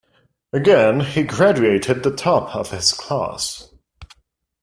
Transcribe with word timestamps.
Again, 0.51 1.01
he 1.01 1.21
graduated 1.21 2.01
the 2.01 2.09
top 2.15 2.55
of 2.55 2.71
his 2.71 2.91
class. 2.91 3.71